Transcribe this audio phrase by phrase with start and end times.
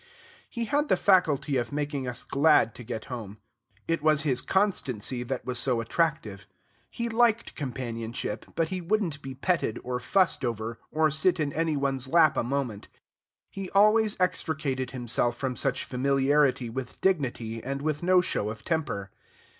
[0.49, 3.37] He had the faculty of making us glad to get home.
[3.87, 6.47] It was his constancy that was so attractive.
[6.89, 11.77] He liked companionship, but he wouldn't be petted, or fussed over, or sit in any
[11.77, 12.87] one's lap a moment;
[13.51, 19.11] he always extricated himself from such familiarity with dignity and with no show of temper.